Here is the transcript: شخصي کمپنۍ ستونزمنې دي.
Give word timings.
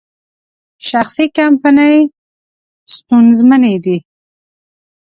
شخصي 0.89 1.25
کمپنۍ 1.37 1.95
ستونزمنې 2.95 3.75
دي. 3.83 3.97